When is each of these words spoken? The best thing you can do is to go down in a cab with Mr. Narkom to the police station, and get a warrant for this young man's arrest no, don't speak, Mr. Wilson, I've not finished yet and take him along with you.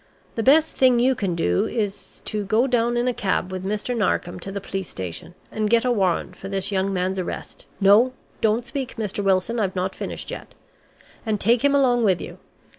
The 0.33 0.41
best 0.41 0.75
thing 0.77 0.97
you 0.99 1.13
can 1.13 1.35
do 1.35 1.67
is 1.67 2.23
to 2.25 2.43
go 2.43 2.65
down 2.65 2.97
in 2.97 3.07
a 3.07 3.13
cab 3.13 3.51
with 3.51 3.63
Mr. 3.63 3.95
Narkom 3.95 4.39
to 4.39 4.51
the 4.51 4.59
police 4.59 4.89
station, 4.89 5.35
and 5.51 5.69
get 5.69 5.85
a 5.85 5.91
warrant 5.91 6.35
for 6.35 6.49
this 6.49 6.71
young 6.71 6.91
man's 6.91 7.19
arrest 7.19 7.67
no, 7.79 8.13
don't 8.41 8.65
speak, 8.65 8.95
Mr. 8.97 9.23
Wilson, 9.23 9.59
I've 9.59 9.75
not 9.75 9.93
finished 9.93 10.31
yet 10.31 10.55
and 11.23 11.39
take 11.39 11.63
him 11.63 11.75
along 11.75 12.03
with 12.03 12.19
you. 12.19 12.39